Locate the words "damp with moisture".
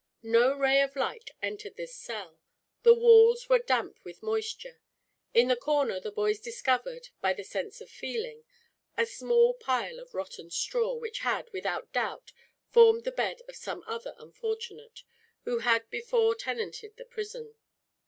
3.59-4.81